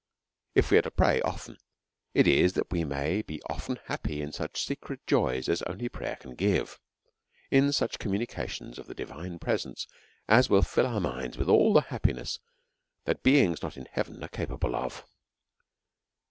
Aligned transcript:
If 0.55 0.71
we 0.71 0.79
are 0.79 0.81
to 0.81 0.89
pi'ay 0.89 1.21
often, 1.23 1.57
it 2.15 2.25
is 2.27 2.53
tliat 2.53 2.71
we 2.71 2.83
may 2.83 3.21
be 3.21 3.39
often 3.43 3.77
happy 3.85 4.19
in 4.19 4.31
such 4.31 4.65
secret 4.65 5.05
joys 5.05 5.47
as 5.47 5.61
only 5.61 5.89
prayer 5.89 6.15
can 6.15 6.33
give; 6.33 6.79
in 7.51 7.71
such 7.71 7.99
communi 7.99 8.27
cations 8.27 8.79
of 8.79 8.87
the 8.87 8.95
divine 8.95 9.37
presence, 9.37 9.85
as 10.27 10.49
will 10.49 10.63
fill 10.63 10.87
our 10.87 10.99
minds 10.99 11.37
Avith 11.37 11.49
all 11.49 11.71
the 11.71 11.81
happiness 11.81 12.39
thatbeings 13.05 13.61
not 13.61 13.77
in 13.77 13.85
heaven 13.91 14.23
are 14.23 14.27
capable 14.29 14.75
of. 14.75 15.05